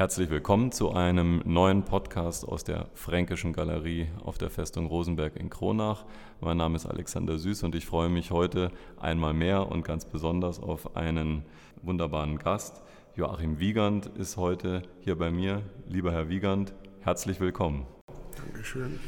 [0.00, 5.50] Herzlich willkommen zu einem neuen Podcast aus der Fränkischen Galerie auf der Festung Rosenberg in
[5.50, 6.06] Kronach.
[6.40, 10.58] Mein Name ist Alexander Süß und ich freue mich heute einmal mehr und ganz besonders
[10.58, 11.42] auf einen
[11.82, 12.82] wunderbaren Gast.
[13.14, 15.60] Joachim Wiegand ist heute hier bei mir.
[15.86, 17.86] Lieber Herr Wiegand, herzlich willkommen.
[18.42, 18.98] Dankeschön.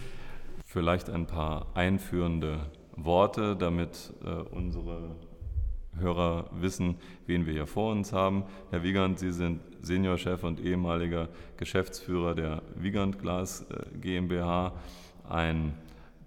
[0.66, 2.66] Vielleicht ein paar einführende
[2.96, 5.16] Worte, damit äh, unsere
[5.98, 8.44] Hörer wissen, wen wir hier vor uns haben.
[8.70, 14.72] Herr Wiegand, Sie sind Seniorchef und ehemaliger Geschäftsführer der Wiegand Glas äh, GmbH,
[15.28, 15.74] ein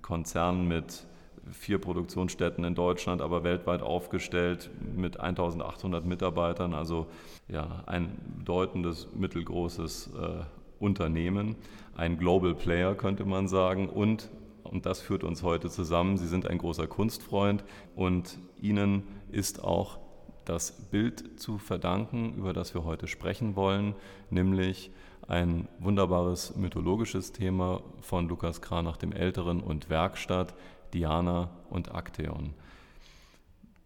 [0.01, 1.05] Konzern mit
[1.51, 7.07] vier Produktionsstätten in Deutschland, aber weltweit aufgestellt mit 1800 Mitarbeitern, also
[7.47, 10.43] ja, ein bedeutendes mittelgroßes äh,
[10.79, 11.55] Unternehmen,
[11.95, 14.29] ein Global Player könnte man sagen und
[14.63, 16.17] und das führt uns heute zusammen.
[16.17, 17.63] Sie sind ein großer Kunstfreund
[17.95, 19.99] und Ihnen ist auch
[20.45, 23.95] das Bild zu verdanken, über das wir heute sprechen wollen,
[24.29, 24.91] nämlich
[25.27, 30.53] ein wunderbares mythologisches Thema von Lukas Kranach dem Älteren und Werkstatt,
[30.93, 32.53] Diana und Akteon.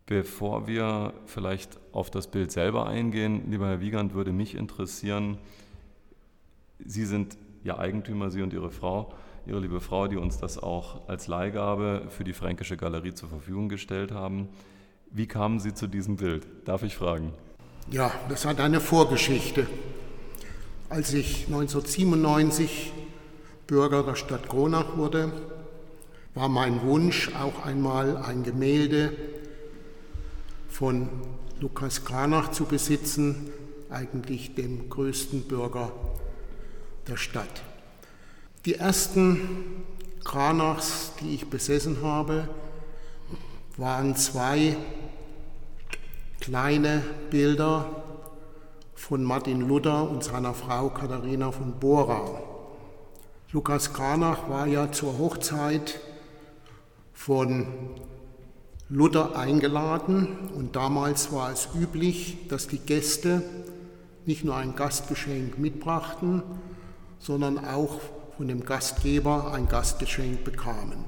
[0.06, 5.38] Bevor wir vielleicht auf das Bild selber eingehen, lieber Herr Wiegand, würde mich interessieren,
[6.84, 9.14] Sie sind ja Eigentümer, Sie und Ihre Frau,
[9.46, 13.70] Ihre liebe Frau, die uns das auch als Leihgabe für die Fränkische Galerie zur Verfügung
[13.70, 14.50] gestellt haben.
[15.12, 16.46] Wie kamen Sie zu diesem Bild?
[16.66, 17.34] Darf ich fragen?
[17.90, 19.66] Ja, das hat eine Vorgeschichte.
[20.88, 22.94] Als ich 1997
[23.66, 25.32] Bürger der Stadt Kronach wurde,
[26.36, 29.16] war mein Wunsch, auch einmal ein Gemälde
[30.70, 31.10] von
[31.60, 33.50] Lukas Kranach zu besitzen,
[33.90, 35.92] eigentlich dem größten Bürger
[37.08, 37.64] der Stadt.
[38.66, 39.40] Die ersten
[40.24, 42.48] Kranachs, die ich besessen habe,
[43.80, 44.76] waren zwei
[46.42, 47.86] kleine Bilder
[48.94, 52.42] von Martin Luther und seiner Frau Katharina von Bora.
[53.54, 56.02] Lukas Kranach war ja zur Hochzeit
[57.14, 57.68] von
[58.90, 63.44] Luther eingeladen und damals war es üblich, dass die Gäste
[64.26, 66.44] nicht nur ein Gastgeschenk mitbrachten,
[67.18, 68.02] sondern auch
[68.36, 71.06] von dem Gastgeber ein Gastgeschenk bekamen.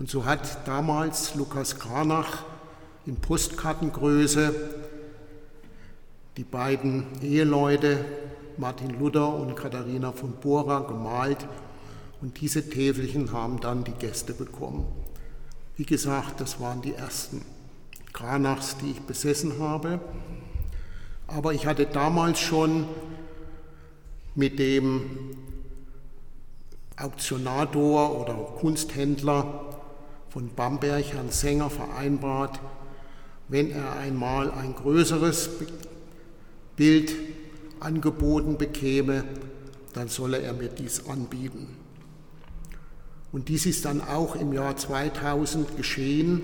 [0.00, 2.44] Und so hat damals Lukas Kranach
[3.04, 4.54] in Postkartengröße
[6.38, 8.02] die beiden Eheleute
[8.56, 11.46] Martin Luther und Katharina von Bora gemalt
[12.22, 14.86] und diese Täfelchen haben dann die Gäste bekommen.
[15.76, 17.44] Wie gesagt, das waren die ersten
[18.14, 20.00] Kranachs, die ich besessen habe.
[21.26, 22.86] Aber ich hatte damals schon
[24.34, 25.36] mit dem
[26.96, 29.66] Auktionator oder Kunsthändler
[30.30, 32.60] von Bamberg, Herrn Sänger, vereinbart,
[33.48, 35.50] wenn er einmal ein größeres
[36.76, 37.12] Bild
[37.80, 39.24] angeboten bekäme,
[39.92, 41.76] dann solle er mir dies anbieten.
[43.32, 46.42] Und dies ist dann auch im Jahr 2000 geschehen.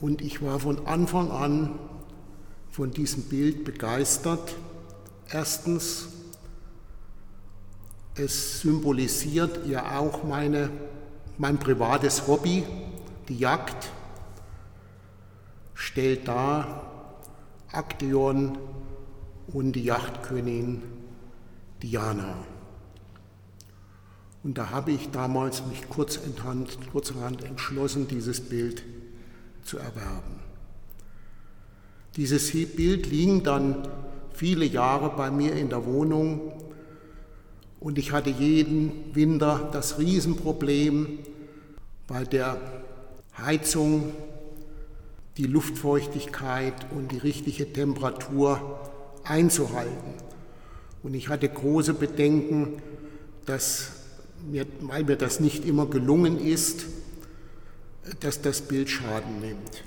[0.00, 1.78] Und ich war von Anfang an
[2.70, 4.54] von diesem Bild begeistert.
[5.30, 6.08] Erstens,
[8.14, 10.70] es symbolisiert ja auch meine
[11.38, 12.64] mein privates Hobby,
[13.28, 13.90] die Jagd,
[15.74, 16.84] stellt dar
[17.72, 18.56] Akteon
[19.52, 20.82] und die Jagdkönigin
[21.82, 22.36] Diana.
[24.42, 28.82] Und da habe ich damals mich kurzerhand, kurzerhand entschlossen, dieses Bild
[29.64, 30.40] zu erwerben.
[32.16, 33.88] Dieses Bild liegen dann
[34.32, 36.52] viele Jahre bei mir in der Wohnung
[37.86, 41.20] und ich hatte jeden Winter das Riesenproblem,
[42.08, 42.60] bei der
[43.38, 44.12] Heizung
[45.36, 48.90] die Luftfeuchtigkeit und die richtige Temperatur
[49.22, 50.14] einzuhalten.
[51.04, 52.82] Und ich hatte große Bedenken,
[53.44, 53.92] dass
[54.50, 56.86] mir, weil mir das nicht immer gelungen ist,
[58.18, 59.84] dass das Bild Schaden nimmt.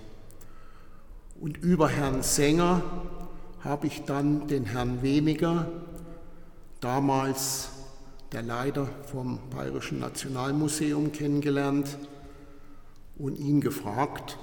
[1.42, 2.82] Und über Herrn Sänger
[3.60, 5.68] habe ich dann den Herrn Weniger,
[6.80, 7.72] damals
[8.32, 11.98] der Leiter vom Bayerischen Nationalmuseum kennengelernt
[13.18, 14.38] und ihn gefragt,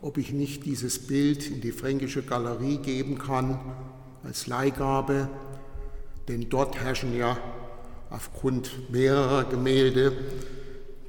[0.00, 3.60] ob ich nicht dieses Bild in die Fränkische Galerie geben kann
[4.22, 5.28] als Leihgabe,
[6.28, 7.36] denn dort herrschen ja
[8.10, 10.12] aufgrund mehrerer Gemälde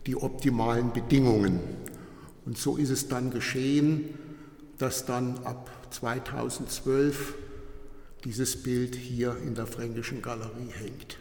[0.05, 1.59] die optimalen Bedingungen.
[2.45, 4.17] Und so ist es dann geschehen,
[4.77, 7.35] dass dann ab 2012
[8.25, 11.17] dieses Bild hier in der Fränkischen Galerie hängt.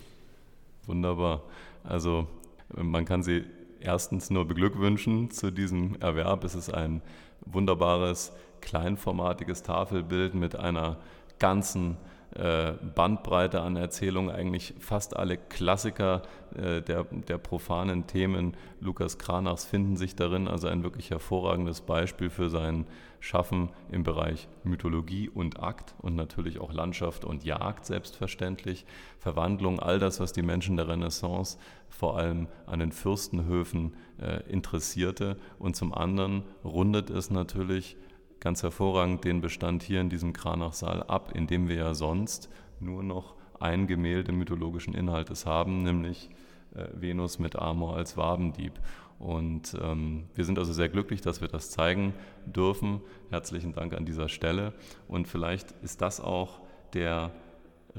[0.88, 1.42] Wunderbar.
[1.84, 2.26] Also
[2.74, 3.44] man kann Sie
[3.78, 6.44] erstens nur beglückwünschen zu diesem Erwerb.
[6.44, 7.02] Es ist ein
[7.44, 8.32] wunderbares,
[8.62, 10.96] kleinformatiges Tafelbild mit einer
[11.38, 11.98] ganzen
[12.34, 16.22] äh, Bandbreite an Erzählungen, eigentlich fast alle Klassiker
[16.54, 18.54] äh, der, der profanen Themen.
[18.80, 22.86] Lukas Kranachs finden sich darin, also ein wirklich hervorragendes Beispiel für sein
[23.20, 28.84] Schaffen im Bereich Mythologie und Akt und natürlich auch Landschaft und Jagd selbstverständlich,
[29.18, 31.58] Verwandlung, all das, was die Menschen der Renaissance
[31.88, 35.36] vor allem an den Fürstenhöfen äh, interessierte.
[35.58, 37.96] Und zum anderen rundet es natürlich
[38.40, 42.48] ganz hervorragend den Bestand hier in diesem Kranachsaal ab, in dem wir ja sonst
[42.80, 46.30] nur noch ein Gemälde mythologischen Inhaltes haben, nämlich
[46.74, 48.72] äh, Venus mit Amor als Wabendieb.
[49.18, 52.14] Und ähm, wir sind also sehr glücklich, dass wir das zeigen
[52.46, 53.00] dürfen.
[53.30, 54.74] Herzlichen Dank an dieser Stelle.
[55.08, 56.60] Und vielleicht ist das auch
[56.94, 57.32] der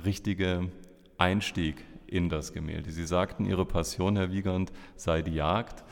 [0.06, 0.70] richtige
[1.18, 2.92] Einstieg in das Gemälde.
[2.92, 5.84] Sie sagten, Ihre Passion, Herr Wiegand, sei die Jagd.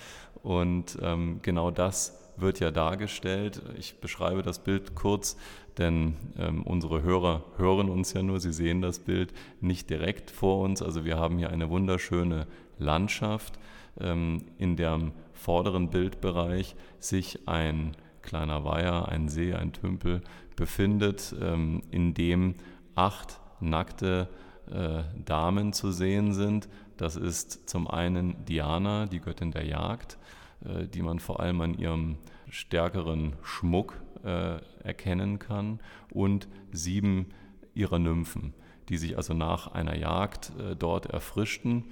[0.44, 3.62] Und ähm, genau das wird ja dargestellt.
[3.78, 5.38] Ich beschreibe das Bild kurz,
[5.78, 10.64] denn ähm, unsere Hörer hören uns ja nur, sie sehen das Bild nicht direkt vor
[10.64, 10.82] uns.
[10.82, 12.48] Also wir haben hier eine wunderschöne
[12.80, 13.60] Landschaft.
[14.00, 20.22] Ähm, in dem vorderen Bildbereich sich ein kleiner Weiher, ein See, ein Tümpel
[20.56, 22.56] befindet, ähm, in dem
[22.96, 24.28] acht nackte
[24.72, 26.68] äh, Damen zu sehen sind.
[26.98, 30.18] Das ist zum einen Diana, die Göttin der Jagd,
[30.62, 32.18] die man vor allem an ihrem
[32.50, 35.80] stärkeren Schmuck äh, erkennen kann,
[36.12, 37.28] und sieben
[37.74, 38.54] ihrer Nymphen,
[38.90, 41.86] die sich also nach einer Jagd äh, dort erfrischten.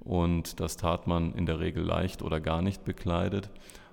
[0.00, 3.50] Und das tat man in der Regel leicht oder gar nicht bekleidet.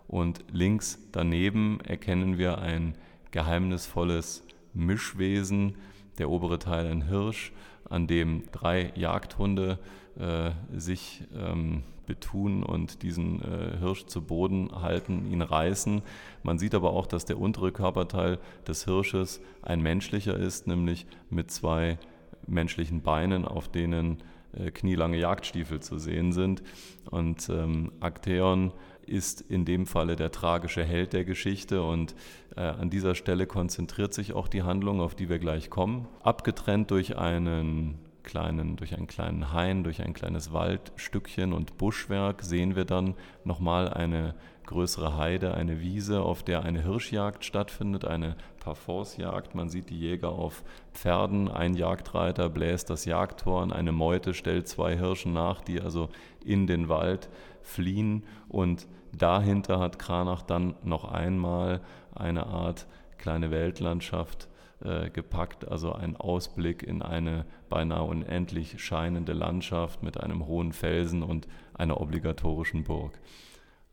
[0.07, 2.95] Und links daneben erkennen wir ein
[3.31, 4.43] geheimnisvolles
[4.73, 5.75] Mischwesen,
[6.17, 7.51] der obere Teil ein Hirsch,
[7.87, 9.79] an dem drei Jagdhunde
[10.17, 16.01] äh, sich ähm, betun und diesen äh, Hirsch zu Boden halten, ihn reißen.
[16.43, 21.51] Man sieht aber auch, dass der untere Körperteil des Hirsches ein menschlicher ist, nämlich mit
[21.51, 21.99] zwei
[22.47, 24.17] menschlichen Beinen, auf denen
[24.53, 26.63] äh, knielange Jagdstiefel zu sehen sind.
[27.11, 28.73] Und ähm, Akteon
[29.05, 32.15] ist in dem Falle der tragische Held der Geschichte und
[32.55, 36.07] äh, an dieser Stelle konzentriert sich auch die Handlung, auf die wir gleich kommen.
[36.23, 42.75] Abgetrennt durch einen kleinen, durch einen kleinen Hain, durch ein kleines Waldstückchen und Buschwerk sehen
[42.75, 44.35] wir dann nochmal eine
[44.69, 49.55] größere Heide, eine Wiese, auf der eine Hirschjagd stattfindet, eine Parforcejagd.
[49.55, 50.63] Man sieht die Jäger auf
[50.93, 56.09] Pferden, ein Jagdreiter bläst das Jagdhorn, eine Meute stellt zwei Hirschen nach, die also
[56.45, 57.29] in den Wald
[57.63, 61.81] fliehen und dahinter hat Kranach dann noch einmal
[62.13, 62.85] eine Art
[63.17, 64.49] kleine Weltlandschaft
[64.83, 71.23] äh, gepackt, also ein Ausblick in eine beinahe unendlich scheinende Landschaft mit einem hohen Felsen
[71.23, 73.19] und einer obligatorischen Burg.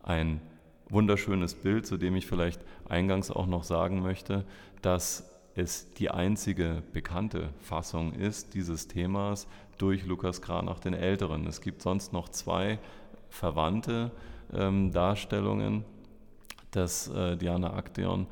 [0.02, 0.40] Ein
[0.88, 4.44] wunderschönes Bild, zu dem ich vielleicht eingangs auch noch sagen möchte,
[4.82, 9.48] dass es die einzige bekannte Fassung ist dieses Themas
[9.78, 11.46] durch Lukas Kranach den Älteren.
[11.46, 12.78] Es gibt sonst noch zwei
[13.28, 14.12] verwandte
[14.52, 15.84] ähm, Darstellungen
[16.74, 18.26] des äh, Diana Akteon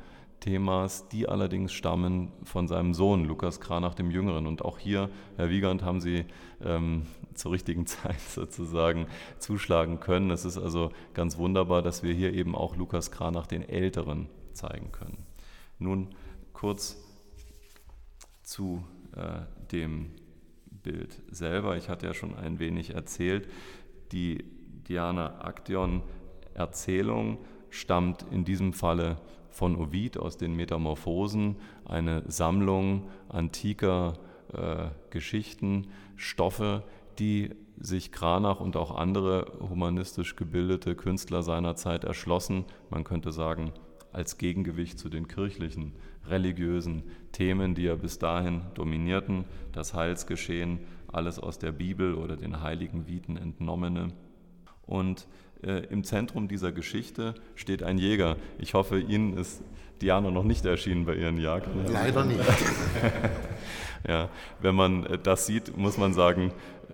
[0.45, 4.45] Themas, die allerdings stammen von seinem Sohn Lukas Kranach dem Jüngeren.
[4.45, 6.25] Und auch hier, Herr Wiegand, haben Sie
[6.63, 9.07] ähm, zur richtigen Zeit sozusagen
[9.39, 10.29] zuschlagen können.
[10.29, 14.91] Es ist also ganz wunderbar, dass wir hier eben auch Lukas Kranach den Älteren zeigen
[14.91, 15.25] können.
[15.79, 16.09] Nun
[16.53, 17.03] kurz
[18.43, 18.83] zu
[19.15, 19.39] äh,
[19.71, 20.11] dem
[20.69, 21.75] Bild selber.
[21.75, 23.49] Ich hatte ja schon ein wenig erzählt,
[24.11, 24.45] die
[24.87, 26.03] Diana Aktion
[26.53, 27.39] Erzählung
[27.71, 29.17] stammt in diesem Falle
[29.55, 34.13] von Ovid aus den Metamorphosen, eine Sammlung antiker
[34.53, 36.83] äh, Geschichten, Stoffe,
[37.19, 43.71] die sich Kranach und auch andere humanistisch gebildete Künstler seiner Zeit erschlossen, man könnte sagen,
[44.11, 45.93] als Gegengewicht zu den kirchlichen,
[46.27, 52.61] religiösen Themen, die ja bis dahin dominierten, das Heilsgeschehen, alles aus der Bibel oder den
[52.61, 54.09] heiligen Viten entnommene.
[54.85, 55.27] Und
[55.65, 58.37] äh, im Zentrum dieser Geschichte steht ein Jäger.
[58.57, 59.61] Ich hoffe, Ihnen ist
[60.01, 61.85] Diana noch nicht erschienen bei Ihren Jagden.
[61.91, 62.39] Leider nicht.
[64.07, 64.29] ja,
[64.61, 66.51] wenn man äh, das sieht, muss man sagen,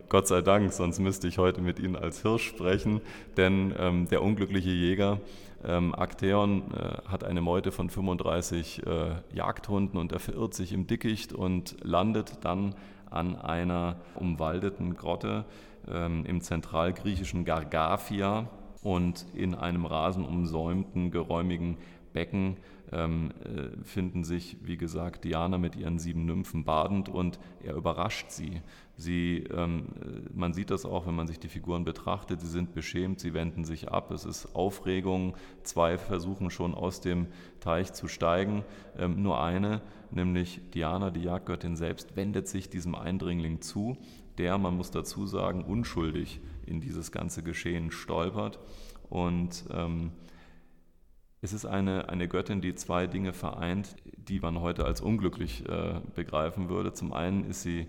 [0.09, 3.01] Gott sei Dank, sonst müsste ich heute mit Ihnen als Hirsch sprechen,
[3.37, 5.21] denn ähm, der unglückliche Jäger
[5.63, 10.87] ähm, Akteon äh, hat eine Meute von 35 äh, Jagdhunden und er verirrt sich im
[10.87, 12.75] Dickicht und landet dann
[13.09, 15.45] an einer umwaldeten Grotte
[15.89, 18.49] ähm, im zentralgriechischen Gargafia
[18.81, 21.77] und in einem rasenumsäumten, geräumigen
[22.13, 22.57] Becken
[22.91, 28.31] ähm, äh, finden sich, wie gesagt, Diana mit ihren sieben Nymphen badend und er überrascht
[28.31, 28.61] sie.
[28.97, 32.73] sie ähm, äh, man sieht das auch, wenn man sich die Figuren betrachtet, sie sind
[32.73, 37.27] beschämt, sie wenden sich ab, es ist Aufregung, zwei versuchen schon aus dem
[37.61, 38.63] Teich zu steigen,
[38.97, 43.95] ähm, nur eine, nämlich Diana, die Jagdgöttin selbst, wendet sich diesem Eindringling zu,
[44.37, 48.59] der, man muss dazu sagen, unschuldig in dieses ganze Geschehen stolpert
[49.09, 50.11] und ähm,
[51.43, 55.99] es ist eine, eine Göttin, die zwei Dinge vereint, die man heute als unglücklich äh,
[56.15, 56.93] begreifen würde.
[56.93, 57.87] Zum einen ist sie,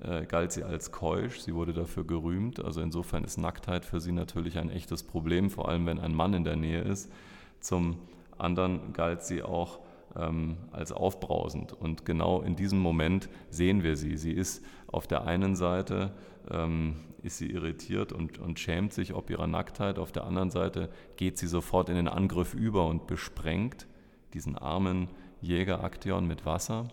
[0.00, 2.64] äh, galt sie als keusch, sie wurde dafür gerühmt.
[2.64, 6.34] Also insofern ist Nacktheit für sie natürlich ein echtes Problem, vor allem wenn ein Mann
[6.34, 7.10] in der Nähe ist.
[7.58, 7.98] Zum
[8.38, 9.80] anderen galt sie auch
[10.16, 11.72] ähm, als aufbrausend.
[11.72, 14.16] Und genau in diesem Moment sehen wir sie.
[14.16, 16.12] Sie ist auf der einen Seite
[16.50, 19.98] ähm, ist sie irritiert und, und schämt sich ob ihrer Nacktheit.
[19.98, 23.86] Auf der anderen Seite geht sie sofort in den Angriff über und besprengt
[24.34, 25.08] diesen armen
[25.40, 26.88] Jäger Aktion mit Wasser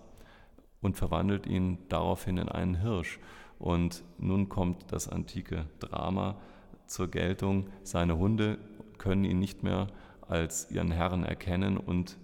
[0.81, 3.19] und verwandelt ihn daraufhin in einen Hirsch.
[3.59, 6.37] Und nun kommt das antike Drama
[6.87, 7.67] zur Geltung.
[7.83, 8.57] Seine Hunde
[8.97, 9.87] können ihn nicht mehr
[10.27, 12.17] als ihren Herrn erkennen und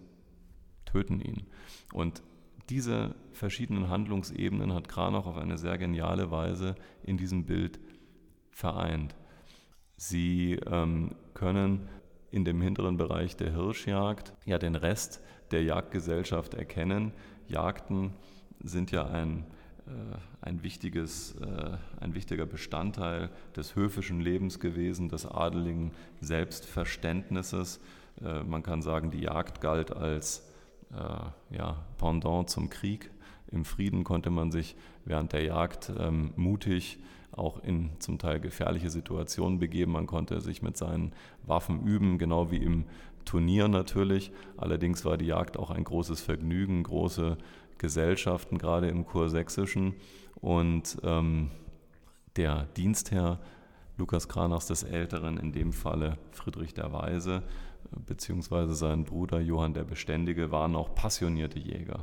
[0.88, 1.46] töten ihn.
[1.94, 2.24] Und
[2.70, 7.80] diese verschiedenen Handlungsebenen hat Kranoch auf eine sehr geniale Weise in diesem Bild
[8.52, 9.16] vereint.
[9.96, 11.88] Sie ähm, können
[12.30, 17.14] in dem hinteren Bereich der Hirschjagd ja den Rest der Jagdgesellschaft erkennen.
[17.48, 18.14] Jagden
[18.62, 19.46] sind ja ein,
[19.88, 27.80] äh, ein, wichtiges, äh, ein wichtiger Bestandteil des höfischen Lebens gewesen, des adeligen Selbstverständnisses.
[28.22, 30.47] Äh, man kann sagen, die Jagd galt als
[30.92, 33.12] ja, Pendant zum Krieg.
[33.52, 34.76] Im Frieden konnte man sich
[35.06, 37.00] während der Jagd ähm, mutig
[37.32, 39.92] auch in zum Teil gefährliche Situationen begeben.
[39.92, 41.14] Man konnte sich mit seinen
[41.46, 42.86] Waffen üben, genau wie im
[43.26, 44.32] Turnier natürlich.
[44.58, 47.38] Allerdings war die Jagd auch ein großes Vergnügen, große
[47.78, 49.94] Gesellschaften, gerade im Kursächsischen.
[50.36, 51.52] Und ähm,
[52.36, 53.40] der Dienstherr
[53.98, 57.44] Lukas Kranachs des Älteren, in dem Falle Friedrich der Weise,
[58.06, 62.02] beziehungsweise sein Bruder Johann der Beständige waren auch passionierte Jäger.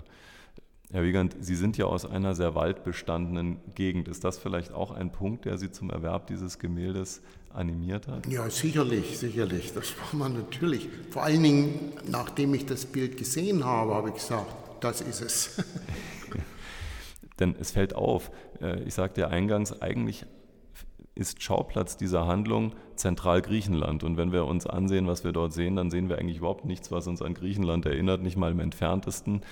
[0.93, 4.07] Herr Wiegand, Sie sind ja aus einer sehr waldbestandenen Gegend.
[4.07, 7.23] Ist das vielleicht auch ein Punkt, der Sie zum Erwerb dieses Gemäldes
[7.53, 8.27] animiert hat?
[8.27, 9.73] Ja, sicherlich, sicherlich.
[9.73, 10.89] Das war man natürlich.
[11.11, 14.47] Vor allen Dingen, nachdem ich das Bild gesehen habe, habe ich gesagt,
[14.81, 15.65] das ist es.
[17.41, 20.27] Denn es fällt auf, äh, ich sagte ja eingangs, eigentlich
[21.15, 24.03] ist Schauplatz dieser Handlung Zentralgriechenland.
[24.03, 26.91] Und wenn wir uns ansehen, was wir dort sehen, dann sehen wir eigentlich überhaupt nichts,
[26.91, 29.43] was uns an Griechenland erinnert, nicht mal im entferntesten.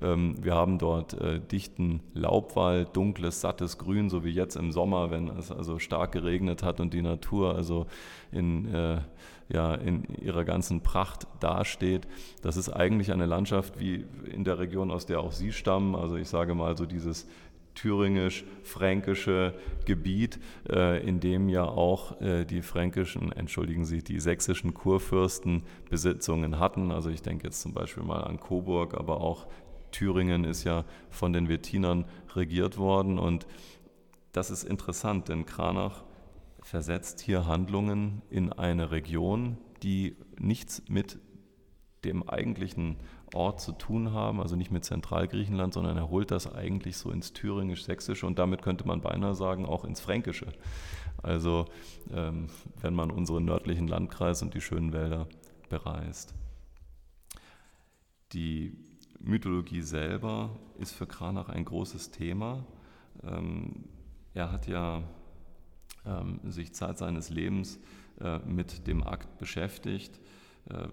[0.00, 5.10] Ähm, wir haben dort äh, dichten Laubwald, dunkles, sattes Grün, so wie jetzt im Sommer,
[5.10, 7.86] wenn es also stark geregnet hat und die Natur also
[8.32, 8.98] in, äh,
[9.48, 12.08] ja, in ihrer ganzen Pracht dasteht.
[12.40, 15.94] Das ist eigentlich eine Landschaft wie in der Region, aus der auch Sie stammen.
[15.94, 17.28] Also ich sage mal so dieses
[17.74, 20.38] thüringisch-fränkische Gebiet,
[20.68, 26.90] äh, in dem ja auch äh, die fränkischen, entschuldigen Sie, die sächsischen Kurfürsten Besitzungen hatten.
[26.90, 29.46] Also ich denke jetzt zum Beispiel mal an Coburg, aber auch
[29.90, 33.18] Thüringen ist ja von den Wettinern regiert worden.
[33.18, 33.46] Und
[34.32, 36.04] das ist interessant, denn Kranach
[36.62, 41.18] versetzt hier Handlungen in eine Region, die nichts mit
[42.04, 42.96] dem eigentlichen
[43.34, 47.32] Ort zu tun haben, also nicht mit Zentralgriechenland, sondern er holt das eigentlich so ins
[47.32, 50.48] Thüringisch-Sächsische und damit könnte man beinahe sagen auch ins Fränkische.
[51.22, 51.66] Also
[52.12, 52.48] ähm,
[52.80, 55.28] wenn man unseren nördlichen Landkreis und die schönen Wälder
[55.68, 56.34] bereist.
[58.32, 58.76] Die
[59.20, 62.64] Mythologie selber ist für Kranach ein großes Thema.
[63.22, 63.84] Ähm,
[64.34, 65.02] er hat ja
[66.04, 67.78] ähm, sich Zeit seines Lebens
[68.20, 70.20] äh, mit dem Akt beschäftigt.
[70.68, 70.88] Äh,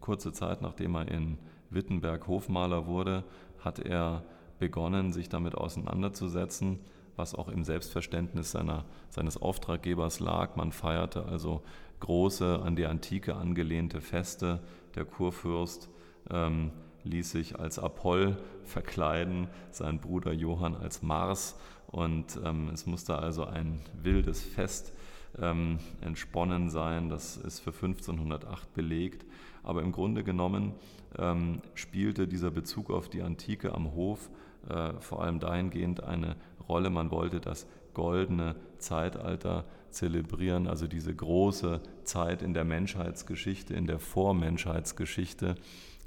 [0.00, 1.38] kurze Zeit nachdem er in
[1.70, 3.24] Wittenberg Hofmaler wurde,
[3.60, 4.24] hat er
[4.58, 6.78] begonnen, sich damit auseinanderzusetzen,
[7.16, 10.56] was auch im Selbstverständnis seiner, seines Auftraggebers lag.
[10.56, 11.62] Man feierte also
[12.00, 14.60] große, an die Antike angelehnte Feste.
[14.94, 15.88] Der Kurfürst
[16.30, 16.70] ähm,
[17.04, 21.58] ließ sich als Apoll verkleiden, sein Bruder Johann als Mars.
[21.88, 24.92] Und ähm, es musste also ein wildes Fest
[25.40, 27.08] ähm, entsponnen sein.
[27.08, 29.24] Das ist für 1508 belegt.
[29.62, 30.74] Aber im Grunde genommen
[31.18, 34.30] ähm, spielte dieser Bezug auf die Antike am Hof
[34.68, 36.36] äh, vor allem dahingehend eine
[36.68, 36.90] Rolle.
[36.90, 43.98] Man wollte das goldene Zeitalter zelebrieren, also diese große Zeit in der Menschheitsgeschichte, in der
[43.98, 45.56] Vormenschheitsgeschichte,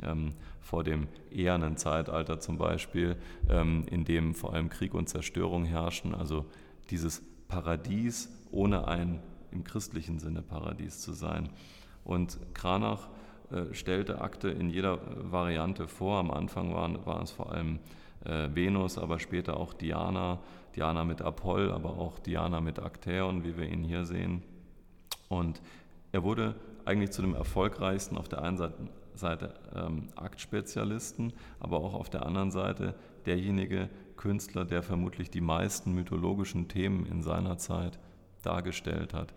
[0.02, 3.18] ähm, vor dem ehernen Zeitalter zum Beispiel,
[3.50, 6.46] ähm, in dem vor allem Krieg und Zerstörung herrschen, also
[6.90, 9.20] dieses Paradies ohne ein
[9.52, 11.50] im christlichen Sinne Paradies zu sein.
[12.04, 13.10] Und Kranach
[13.52, 15.00] äh, stellte Akte in jeder
[15.32, 16.18] Variante vor.
[16.18, 17.80] Am Anfang waren, war es vor allem
[18.24, 20.40] äh, Venus, aber später auch Diana,
[20.76, 24.44] Diana mit Apoll, aber auch Diana mit Aktäon, wie wir ihn hier sehen.
[25.30, 25.62] Und
[26.12, 28.76] er wurde eigentlich zu dem erfolgreichsten auf der einen Seite,
[29.16, 32.96] Seite ähm, Aktspezialisten, aber auch auf der anderen Seite
[33.26, 38.00] derjenige Künstler, der vermutlich die meisten mythologischen Themen in seiner Zeit
[38.46, 39.34] dargestellt hat.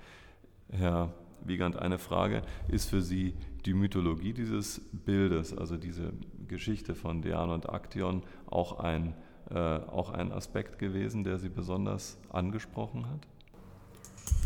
[0.70, 1.12] Herr
[1.44, 3.34] Wiegand, eine Frage, ist für Sie
[3.64, 6.12] die Mythologie dieses Bildes, also diese
[6.46, 9.14] Geschichte von Diana und Aktion, auch ein,
[9.50, 13.20] äh, auch ein Aspekt gewesen, der Sie besonders angesprochen hat?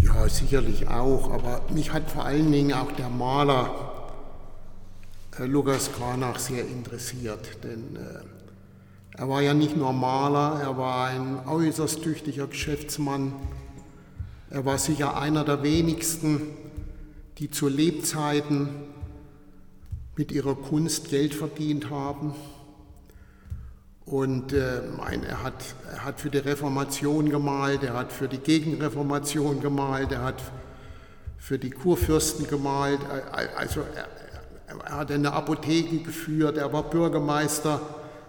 [0.02, 3.70] Ja, sicherlich auch, aber mich hat vor allen Dingen auch der Maler
[5.38, 11.08] äh, Lukas Kranach sehr interessiert, denn äh, er war ja nicht nur Maler, er war
[11.08, 13.32] ein äußerst tüchtiger Geschäftsmann.
[14.52, 16.42] Er war sicher einer der wenigsten,
[17.38, 18.68] die zu Lebzeiten
[20.14, 22.34] mit ihrer Kunst Geld verdient haben.
[24.04, 25.54] Und äh, mein, er, hat,
[25.90, 30.42] er hat für die Reformation gemalt, er hat für die Gegenreformation gemalt, er hat
[31.38, 33.00] für die Kurfürsten gemalt.
[33.56, 34.06] Also er,
[34.84, 37.80] er hat eine Apotheke geführt, er war Bürgermeister,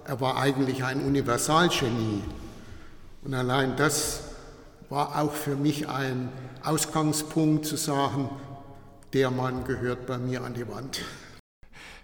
[0.06, 2.24] er war eigentlich ein Universalgenie.
[3.26, 4.33] Und allein das
[4.94, 6.30] war auch für mich ein
[6.64, 8.30] Ausgangspunkt zu sagen,
[9.14, 11.04] der Mann gehört bei mir an die Wand.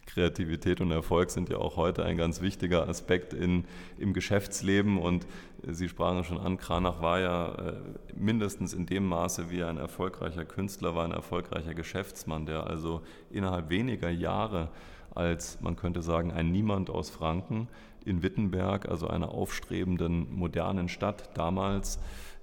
[0.08, 3.65] Kreativität und Erfolg sind ja auch heute ein ganz wichtiger Aspekt in,
[4.00, 4.98] im Geschäftsleben.
[4.98, 5.27] Und
[5.67, 7.74] Sie sprachen schon an, Kranach war ja äh,
[8.15, 13.03] mindestens in dem Maße, wie er ein erfolgreicher Künstler war, ein erfolgreicher Geschäftsmann, der also
[13.29, 14.69] innerhalb weniger Jahre
[15.13, 17.67] als, man könnte sagen, ein Niemand aus Franken
[18.03, 22.00] in Wittenberg, also einer aufstrebenden modernen Stadt damals,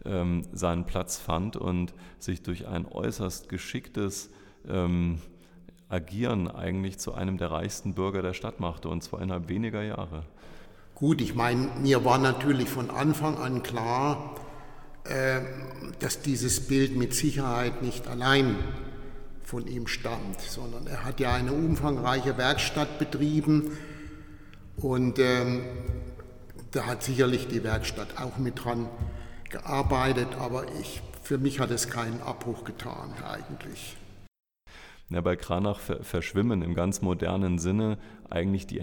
[0.06, 4.30] ähm, seinen Platz fand und sich durch ein äußerst geschicktes
[4.68, 5.18] ähm,
[5.88, 10.24] Agieren eigentlich zu einem der reichsten Bürger der Stadt machte, und zwar innerhalb weniger Jahre.
[10.96, 14.34] Gut, ich meine, mir war natürlich von Anfang an klar,
[15.04, 15.40] äh,
[16.00, 18.56] dass dieses Bild mit Sicherheit nicht allein
[19.44, 23.70] von ihm stammt, sondern er hat ja eine umfangreiche Werkstatt betrieben
[24.76, 25.62] und ähm,
[26.72, 28.88] da hat sicherlich die Werkstatt auch mit dran
[29.50, 33.96] gearbeitet, aber ich, für mich hat es keinen Abbruch getan eigentlich.
[35.08, 37.96] Ja, bei Kranach verschwimmen im ganz modernen Sinne
[38.28, 38.82] eigentlich die,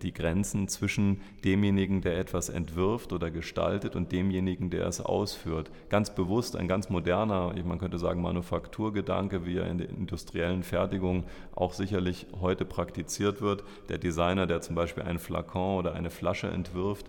[0.00, 5.72] die, Grenzen zwischen demjenigen, der etwas entwirft oder gestaltet und demjenigen, der es ausführt.
[5.88, 11.24] Ganz bewusst ein ganz moderner, man könnte sagen, Manufakturgedanke, wie er in der industriellen Fertigung
[11.52, 13.64] auch sicherlich heute praktiziert wird.
[13.88, 17.06] Der Designer, der zum Beispiel einen Flakon oder eine Flasche entwirft,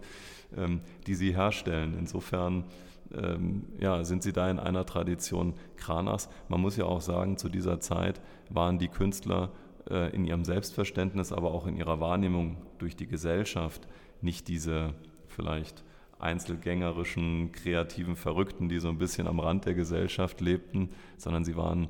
[0.58, 1.96] ähm, die sie herstellen.
[2.00, 2.64] Insofern
[3.16, 6.30] ähm, ja, sind sie da in einer Tradition Kranas.
[6.50, 9.52] Man muss ja auch sagen, zu dieser Zeit waren die Künstler
[9.90, 13.88] äh, in ihrem Selbstverständnis, aber auch in ihrer Wahrnehmung durch die Gesellschaft
[14.22, 14.94] nicht diese
[15.28, 15.84] vielleicht
[16.20, 21.90] einzelgängerischen, kreativen Verrückten, die so ein bisschen am Rand der Gesellschaft lebten, sondern sie waren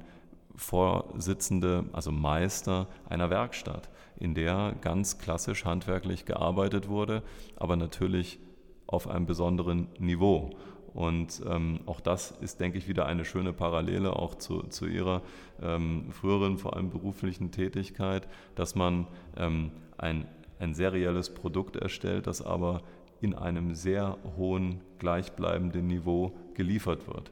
[0.56, 7.24] Vorsitzende, also Meister einer Werkstatt, in der ganz klassisch handwerklich gearbeitet wurde,
[7.56, 8.40] aber natürlich
[8.88, 10.50] auf einem besonderen Niveau.
[10.98, 15.22] Und ähm, auch das ist, denke ich, wieder eine schöne Parallele auch zu, zu Ihrer
[15.62, 19.06] ähm, früheren, vor allem beruflichen Tätigkeit, dass man
[19.36, 20.26] ähm, ein,
[20.58, 22.82] ein serielles Produkt erstellt, das aber
[23.22, 27.32] in einem sehr hohen, gleichbleibenden Niveau geliefert wird.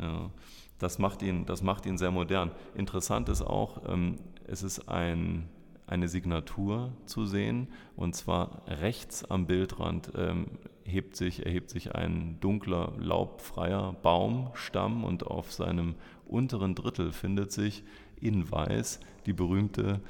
[0.00, 0.30] Ja,
[0.78, 2.52] das, macht ihn, das macht ihn sehr modern.
[2.76, 4.14] Interessant ist auch, ähm,
[4.46, 5.48] es ist ein
[5.90, 7.68] eine Signatur zu sehen.
[7.96, 10.46] Und zwar rechts am Bildrand ähm,
[10.84, 17.82] hebt sich, erhebt sich ein dunkler, laubfreier Baumstamm und auf seinem unteren Drittel findet sich
[18.20, 20.00] in weiß die berühmte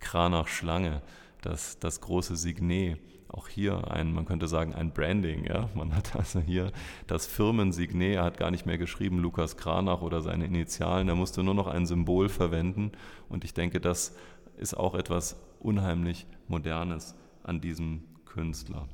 [0.00, 1.02] Kranach-Schlange,
[1.42, 2.98] das, das große Signet.
[3.28, 5.44] Auch hier ein, man könnte sagen, ein Branding.
[5.44, 5.68] Ja?
[5.74, 6.72] Man hat also hier
[7.06, 11.44] das Firmensignet, er hat gar nicht mehr geschrieben Lukas Kranach oder seine Initialen, er musste
[11.44, 12.90] nur noch ein Symbol verwenden.
[13.28, 14.16] Und ich denke, das
[14.60, 18.86] ist auch etwas unheimlich Modernes an diesem Künstler.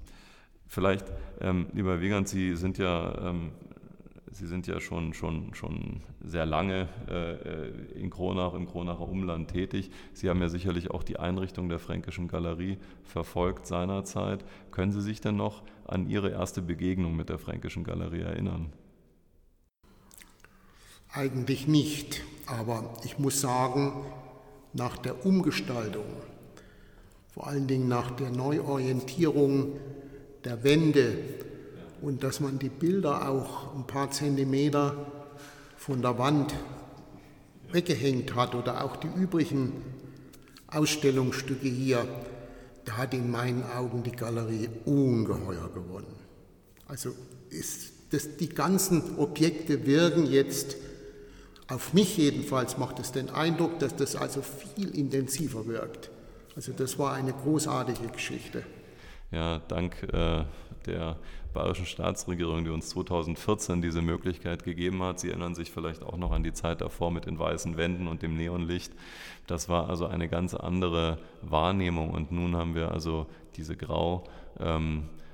[0.66, 1.06] Vielleicht,
[1.40, 3.52] ähm, lieber Wiegand, Sie sind ja, ähm,
[4.32, 9.90] Sie sind ja schon, schon, schon sehr lange äh, in Kronach, im Kronacher Umland tätig.
[10.12, 14.44] Sie haben ja sicherlich auch die Einrichtung der Fränkischen Galerie verfolgt seinerzeit.
[14.72, 18.72] Können Sie sich denn noch an Ihre erste Begegnung mit der Fränkischen Galerie erinnern?
[21.12, 24.04] Eigentlich nicht, aber ich muss sagen,
[24.76, 26.04] nach der Umgestaltung,
[27.32, 29.72] vor allen Dingen nach der Neuorientierung
[30.44, 31.18] der Wände
[32.02, 34.94] und dass man die Bilder auch ein paar Zentimeter
[35.76, 36.54] von der Wand
[37.72, 39.72] weggehängt hat oder auch die übrigen
[40.68, 42.06] Ausstellungsstücke hier,
[42.84, 46.14] da hat in meinen Augen die Galerie ungeheuer gewonnen.
[46.86, 47.10] Also
[47.50, 50.76] ist das, die ganzen Objekte wirken jetzt,
[51.68, 56.10] auf mich jedenfalls macht es den Eindruck, dass das also viel intensiver wirkt.
[56.54, 58.64] Also das war eine großartige Geschichte.
[59.30, 60.44] Ja, dank äh,
[60.86, 61.16] der
[61.52, 65.18] bayerischen Staatsregierung, die uns 2014 diese Möglichkeit gegeben hat.
[65.18, 68.22] Sie erinnern sich vielleicht auch noch an die Zeit davor mit den weißen Wänden und
[68.22, 68.92] dem Neonlicht.
[69.46, 73.26] Das war also eine ganz andere Wahrnehmung und nun haben wir also
[73.56, 74.24] diese grau
[74.60, 75.25] ähm, äh,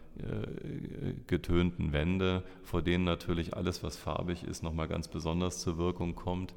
[1.26, 6.54] getönten Wände, vor denen natürlich alles, was farbig ist, nochmal ganz besonders zur Wirkung kommt.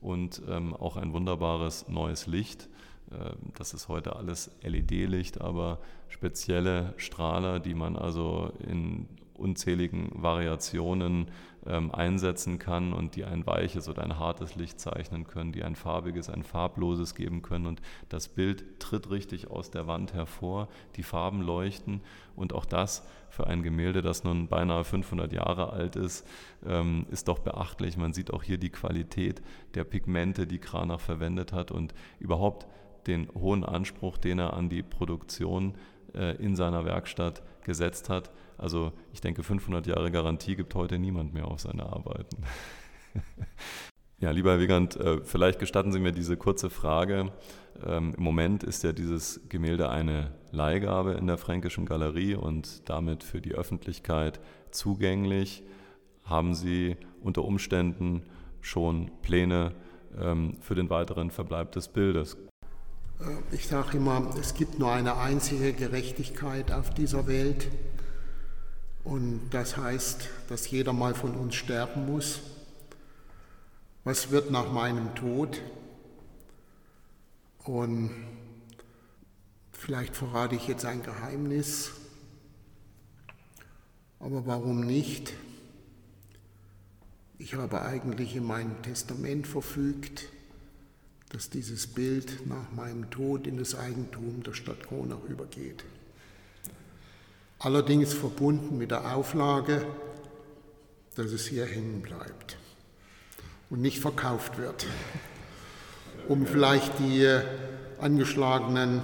[0.00, 2.68] Und ähm, auch ein wunderbares neues Licht.
[3.12, 11.30] Ähm, das ist heute alles LED-Licht, aber spezielle Strahler, die man also in unzähligen Variationen
[11.66, 15.76] ähm, einsetzen kann und die ein weiches oder ein hartes Licht zeichnen können, die ein
[15.76, 17.66] farbiges, ein farbloses geben können.
[17.66, 22.00] Und das Bild tritt richtig aus der Wand hervor, die Farben leuchten
[22.34, 26.26] und auch das für ein Gemälde, das nun beinahe 500 Jahre alt ist,
[26.66, 27.96] ähm, ist doch beachtlich.
[27.96, 29.42] Man sieht auch hier die Qualität
[29.74, 32.66] der Pigmente, die Kranach verwendet hat und überhaupt
[33.06, 35.74] den hohen Anspruch, den er an die Produktion
[36.14, 38.30] äh, in seiner Werkstatt gesetzt hat.
[38.62, 42.36] Also ich denke, 500 Jahre Garantie gibt heute niemand mehr auf seine Arbeiten.
[44.20, 47.32] ja, lieber Herr Wiegand, äh, vielleicht gestatten Sie mir diese kurze Frage.
[47.84, 53.24] Ähm, Im Moment ist ja dieses Gemälde eine Leihgabe in der Fränkischen Galerie und damit
[53.24, 54.38] für die Öffentlichkeit
[54.70, 55.64] zugänglich.
[56.22, 58.22] Haben Sie unter Umständen
[58.60, 59.74] schon Pläne
[60.16, 62.36] ähm, für den weiteren Verbleib des Bildes?
[63.18, 67.68] Äh, ich sage immer, es gibt nur eine einzige Gerechtigkeit auf dieser Welt.
[69.04, 72.40] Und das heißt, dass jeder mal von uns sterben muss.
[74.04, 75.60] Was wird nach meinem Tod?
[77.64, 78.10] Und
[79.72, 81.92] vielleicht verrate ich jetzt ein Geheimnis,
[84.18, 85.32] aber warum nicht?
[87.38, 90.28] Ich habe eigentlich in meinem Testament verfügt,
[91.30, 95.84] dass dieses Bild nach meinem Tod in das Eigentum der Stadt Kronach übergeht.
[97.62, 99.86] Allerdings verbunden mit der Auflage,
[101.14, 102.56] dass es hier hängen bleibt
[103.70, 104.84] und nicht verkauft wird,
[106.26, 107.38] um vielleicht die
[108.00, 109.00] angeschlagenen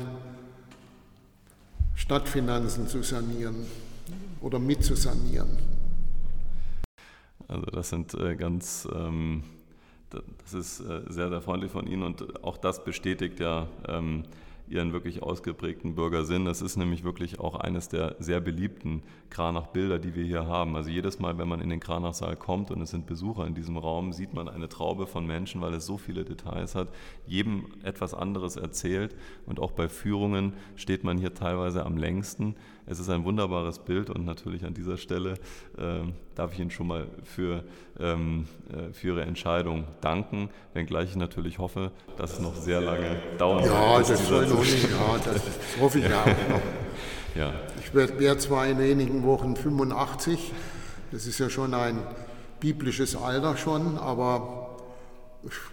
[1.95, 3.65] Stadtfinanzen zu sanieren
[4.41, 5.57] oder mitzusanieren.
[7.47, 9.45] Also das sind äh, ganz ähm
[10.11, 14.25] das ist äh, sehr, sehr freundlich von Ihnen und auch das bestätigt ja ähm,
[14.71, 16.45] Ihren wirklich ausgeprägten Bürgersinn.
[16.45, 20.77] Das ist nämlich wirklich auch eines der sehr beliebten Kranach-Bilder, die wir hier haben.
[20.77, 23.77] Also jedes Mal, wenn man in den Kranach-Saal kommt und es sind Besucher in diesem
[23.77, 26.89] Raum, sieht man eine Traube von Menschen, weil es so viele Details hat,
[27.27, 32.55] jedem etwas anderes erzählt und auch bei Führungen steht man hier teilweise am längsten.
[32.91, 35.35] Es ist ein wunderbares Bild und natürlich an dieser Stelle
[35.77, 36.01] äh,
[36.35, 37.63] darf ich Ihnen schon mal für,
[38.01, 43.21] ähm, äh, für Ihre Entscheidung danken, wenngleich ich natürlich hoffe, dass es noch sehr lange
[43.37, 43.75] dauern wird.
[43.75, 45.43] Ja, das, soll noch nicht, ja, das
[45.81, 46.63] hoffe ich auch noch.
[47.35, 47.53] Ja.
[47.83, 50.53] Ich werde zwar in wenigen Wochen 85,
[51.13, 51.99] das ist ja schon ein
[52.59, 54.77] biblisches Alter schon, aber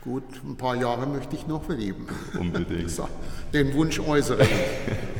[0.02, 2.08] gut, ein paar Jahre möchte ich noch leben.
[2.38, 2.92] Unbedingt.
[3.54, 4.50] Den Wunsch äußere ich.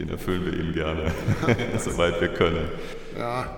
[0.00, 1.12] Den erfüllen wir Ihnen gerne,
[1.78, 2.70] soweit wir können.
[3.18, 3.54] Ja,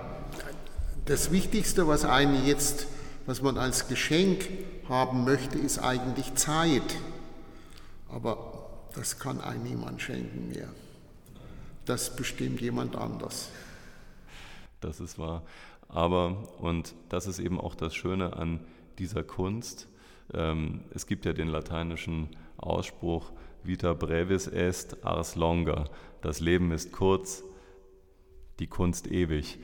[1.05, 2.87] das Wichtigste, was einen jetzt,
[3.25, 4.49] was man als Geschenk
[4.89, 6.97] haben möchte, ist eigentlich Zeit.
[8.09, 10.67] Aber das kann einem niemand schenken mehr.
[11.85, 13.47] Das bestimmt jemand anders.
[14.81, 15.43] Das ist wahr.
[15.87, 18.59] Aber, und das ist eben auch das Schöne an
[18.99, 19.87] dieser Kunst,
[20.33, 22.27] ähm, es gibt ja den lateinischen
[22.57, 23.31] Ausspruch,
[23.65, 25.85] Vita brevis est, ars longa.
[26.21, 27.43] Das Leben ist kurz,
[28.59, 29.59] die Kunst ewig.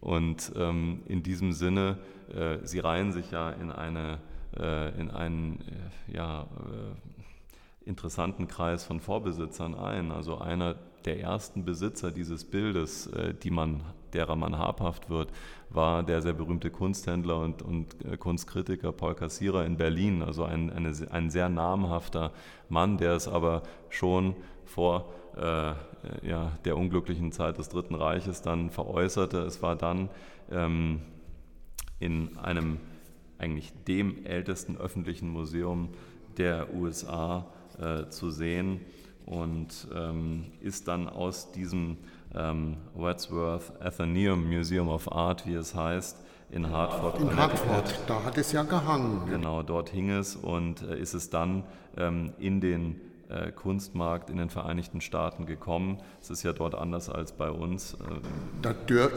[0.00, 1.98] Und ähm, in diesem Sinne,
[2.34, 4.18] äh, sie reihen sich ja in, eine,
[4.58, 5.60] äh, in einen
[6.08, 10.10] äh, ja, äh, interessanten Kreis von Vorbesitzern ein.
[10.10, 13.82] Also einer der ersten Besitzer dieses Bildes, äh, die man,
[14.14, 15.30] derer man habhaft wird,
[15.70, 20.22] war der sehr berühmte Kunsthändler und, und äh, Kunstkritiker Paul Kassierer in Berlin.
[20.22, 22.32] Also ein, eine, ein sehr namhafter
[22.68, 25.72] Mann, der es aber schon vor äh,
[26.22, 29.38] ja, der unglücklichen Zeit des Dritten Reiches dann veräußerte.
[29.38, 30.08] Es war dann
[30.50, 31.00] ähm,
[32.00, 32.78] in einem
[33.38, 35.90] eigentlich dem ältesten öffentlichen Museum
[36.36, 37.46] der USA
[37.78, 38.80] äh, zu sehen
[39.26, 41.98] und ähm, ist dann aus diesem
[42.34, 46.18] ähm, Wadsworth Athenaeum Museum of Art, wie es heißt,
[46.50, 47.20] in Hartford.
[47.20, 49.22] In Hartford, da hat es ja gehangen.
[49.28, 51.64] Genau, dort hing es und äh, ist es dann
[51.96, 55.98] ähm, in den äh, Kunstmarkt in den Vereinigten Staaten gekommen.
[56.20, 57.96] Es ist ja dort anders als bei uns.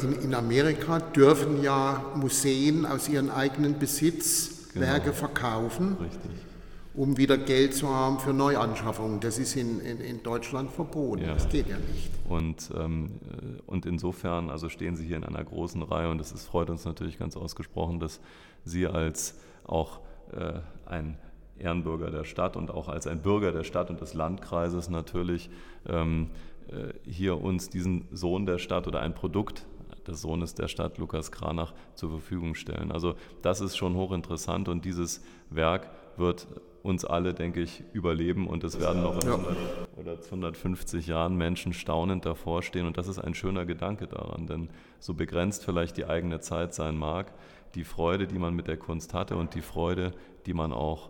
[0.01, 4.85] In, in, Amerika dürfen ja Museen aus ihrem eigenen Besitz genau.
[4.85, 5.97] Werke verkaufen.
[5.99, 6.54] Richtig
[6.95, 9.19] um wieder Geld zu haben für Neuanschaffungen.
[9.19, 11.23] Das ist in, in, in Deutschland verboten.
[11.23, 11.33] Ja.
[11.33, 12.09] Das geht ja nicht.
[12.29, 13.19] Und, ähm,
[13.65, 17.19] und insofern also stehen Sie hier in einer großen Reihe und es freut uns natürlich
[17.19, 18.21] ganz ausgesprochen, dass
[18.63, 19.99] Sie als auch
[20.31, 21.17] äh, ein
[21.59, 25.49] Ehrenbürger der Stadt und auch als ein Bürger der Stadt und des Landkreises natürlich
[25.87, 26.29] ähm,
[26.67, 29.65] äh, hier uns diesen Sohn der Stadt oder ein Produkt
[30.07, 32.91] des Sohnes der Stadt, Lukas Kranach, zur Verfügung stellen.
[32.91, 36.47] Also das ist schon hochinteressant und dieses Werk wird
[36.85, 39.35] uns alle, denke ich, überleben und es werden noch in ja.
[39.35, 39.57] 100
[39.97, 42.85] oder 150 Jahren Menschen staunend davor stehen.
[42.85, 44.69] Und das ist ein schöner Gedanke daran, denn
[44.99, 47.33] so begrenzt vielleicht die eigene Zeit sein mag,
[47.73, 50.13] die Freude, die man mit der Kunst hatte und die Freude,
[50.45, 51.09] die man auch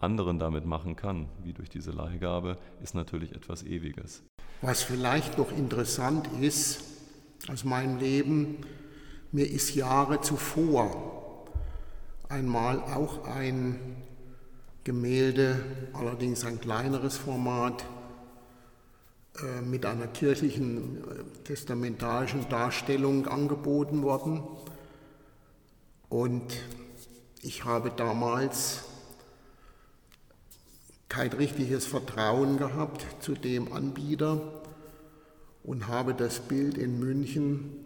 [0.00, 4.24] anderen damit machen kann, wie durch diese Leihgabe, ist natürlich etwas Ewiges.
[4.62, 6.82] Was vielleicht noch interessant ist
[7.48, 8.56] aus meinem Leben,
[9.32, 11.46] mir ist Jahre zuvor
[12.30, 13.99] einmal auch ein
[14.84, 15.60] Gemälde,
[15.92, 17.84] allerdings ein kleineres Format,
[19.38, 24.42] äh, mit einer kirchlichen äh, testamentarischen Darstellung angeboten worden.
[26.08, 26.42] Und
[27.42, 28.84] ich habe damals
[31.08, 34.40] kein richtiges Vertrauen gehabt zu dem Anbieter
[35.62, 37.84] und habe das Bild in München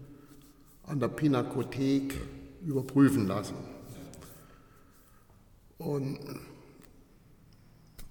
[0.85, 2.21] an der Pinakothek
[2.65, 3.57] überprüfen lassen.
[5.79, 6.19] Und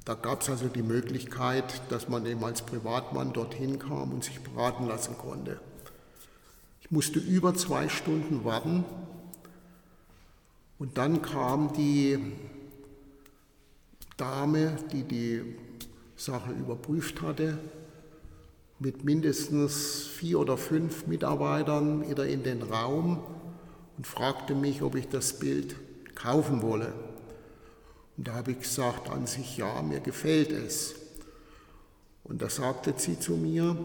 [0.05, 4.41] da gab es also die Möglichkeit, dass man eben als Privatmann dorthin kam und sich
[4.41, 5.59] beraten lassen konnte.
[6.81, 8.83] Ich musste über zwei Stunden warten
[10.77, 12.19] und dann kam die
[14.17, 15.55] Dame, die die
[16.17, 17.57] Sache überprüft hatte,
[18.79, 23.19] mit mindestens vier oder fünf Mitarbeitern wieder in den Raum
[23.97, 25.75] und fragte mich, ob ich das Bild
[26.15, 26.93] kaufen wolle.
[28.17, 30.95] Und da habe ich gesagt, an sich ja, mir gefällt es.
[32.23, 33.75] Und da sagte sie zu mir,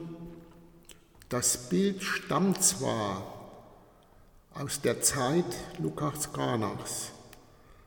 [1.29, 3.35] das Bild stammt zwar
[4.55, 5.45] aus der Zeit
[5.79, 7.11] Lukas Granachs,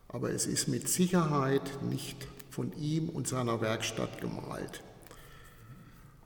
[0.10, 4.82] aber es ist mit Sicherheit nicht von ihm und seiner Werkstatt gemalt.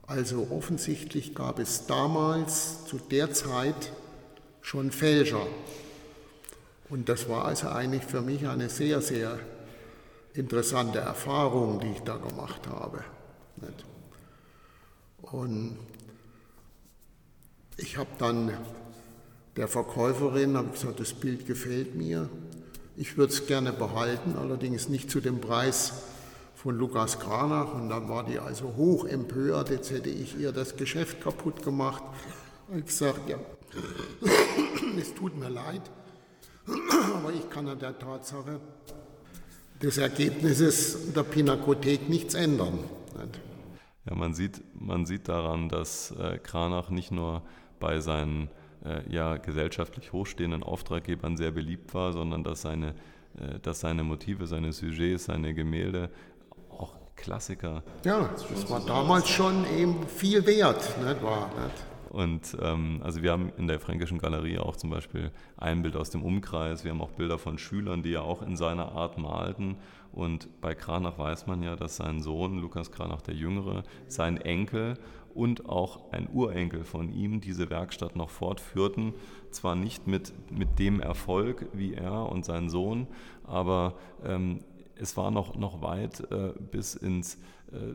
[0.06, 3.92] Also offensichtlich gab es damals zu der Zeit
[4.60, 5.46] schon Fälscher.
[6.88, 9.38] Und das war also eigentlich für mich eine sehr, sehr
[10.36, 13.04] interessante Erfahrung, die ich da gemacht habe.
[15.22, 15.78] Und
[17.76, 18.52] ich habe dann
[19.56, 22.28] der Verkäuferin gesagt, das Bild gefällt mir.
[22.96, 25.92] Ich würde es gerne behalten, allerdings nicht zu dem Preis
[26.54, 27.74] von Lukas Kranach.
[27.74, 32.02] Und dann war die also hoch empört, jetzt hätte ich ihr das Geschäft kaputt gemacht.
[32.76, 33.38] Ich gesagt, ja,
[35.00, 35.82] es tut mir leid,
[37.14, 38.60] aber ich kann an der Tatsache
[39.82, 42.78] des Ergebnisses der Pinakothek nichts ändern.
[44.08, 47.42] Ja, man sieht, man sieht daran, dass äh, Kranach nicht nur
[47.80, 48.48] bei seinen
[48.84, 52.94] äh, ja, gesellschaftlich hochstehenden Auftraggebern sehr beliebt war, sondern dass seine,
[53.38, 56.10] äh, dass seine Motive, seine Sujets, seine Gemälde
[56.70, 57.82] auch Klassiker.
[58.04, 61.50] Ja, das war damals schon eben viel wert, nicht wahr?
[61.60, 61.95] Nicht?
[62.10, 66.10] Und ähm, also wir haben in der Fränkischen Galerie auch zum Beispiel ein Bild aus
[66.10, 69.76] dem Umkreis, wir haben auch Bilder von Schülern, die ja auch in seiner Art malten.
[70.12, 74.94] Und bei Kranach weiß man ja, dass sein Sohn, Lukas Kranach der Jüngere, sein Enkel
[75.34, 79.12] und auch ein Urenkel von ihm diese Werkstatt noch fortführten.
[79.50, 83.06] Zwar nicht mit, mit dem Erfolg wie er und sein Sohn,
[83.44, 84.60] aber ähm,
[84.98, 87.38] es war noch, noch weit äh, bis ins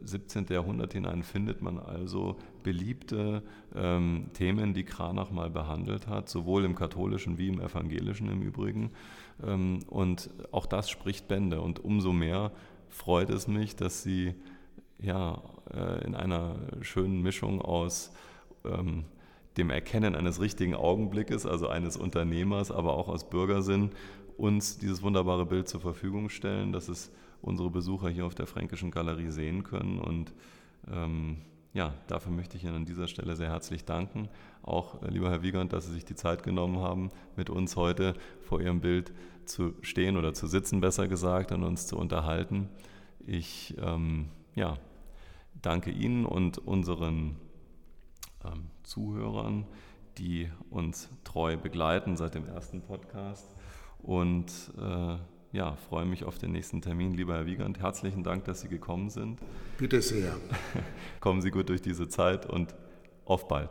[0.03, 0.47] 17.
[0.49, 3.43] Äh, Jahrhundert hinein findet man also beliebte
[3.75, 8.91] ähm, Themen, die Kranach mal behandelt hat, sowohl im katholischen wie im evangelischen im Übrigen.
[9.45, 11.61] Ähm, und auch das spricht Bände.
[11.61, 12.51] Und umso mehr
[12.89, 14.35] freut es mich, dass Sie
[14.99, 15.41] ja,
[15.73, 18.11] äh, in einer schönen Mischung aus
[18.65, 19.05] ähm,
[19.57, 23.91] dem Erkennen eines richtigen Augenblickes, also eines Unternehmers, aber auch aus Bürgersinn,
[24.37, 26.71] uns dieses wunderbare Bild zur Verfügung stellen.
[26.71, 29.99] Das ist unsere Besucher hier auf der Fränkischen Galerie sehen können.
[29.99, 30.33] Und
[30.91, 31.37] ähm,
[31.73, 34.29] ja, dafür möchte ich Ihnen an dieser Stelle sehr herzlich danken.
[34.61, 38.13] Auch, äh, lieber Herr Wiegand, dass Sie sich die Zeit genommen haben, mit uns heute
[38.41, 39.13] vor Ihrem Bild
[39.45, 42.69] zu stehen oder zu sitzen, besser gesagt, und uns zu unterhalten.
[43.25, 44.77] Ich ähm, ja,
[45.61, 47.37] danke Ihnen und unseren
[48.43, 49.65] ähm, Zuhörern,
[50.17, 53.55] die uns treu begleiten seit dem ersten Podcast.
[53.99, 55.17] Und äh,
[55.51, 57.13] ja, freue mich auf den nächsten Termin.
[57.13, 59.39] Lieber Herr Wiegand, herzlichen Dank, dass Sie gekommen sind.
[59.77, 60.33] Bitte sehr.
[61.19, 62.73] Kommen Sie gut durch diese Zeit und
[63.25, 63.69] auf bald.